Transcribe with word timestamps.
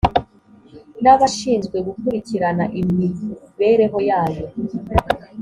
n 1.03 1.05
abashinzwe 1.13 1.77
gukurikirana 1.87 2.63
imibereho 2.81 3.97
yayo 4.09 4.45